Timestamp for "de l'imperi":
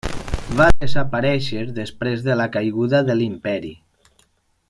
3.11-3.73